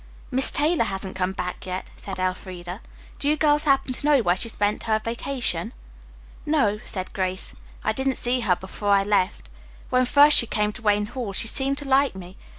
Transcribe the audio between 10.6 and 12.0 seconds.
to Wayne Hall she seemed to